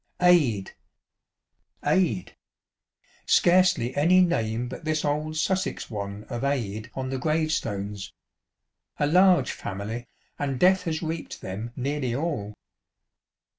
[0.19, 0.71] "Ade,
[1.85, 2.33] Ade" ŌĆö
[3.27, 8.11] scarcely any name but this old Sussex one of Ade on the gravestones.
[8.97, 10.07] A large family,
[10.39, 12.55] and death has reaped them nearly all.